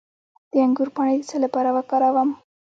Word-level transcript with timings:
د 0.51 0.53
انګور 0.65 0.89
پاڼې 0.95 1.15
د 1.19 1.27
څه 1.29 1.37
لپاره 1.43 1.69
وکاروم؟ 1.77 2.29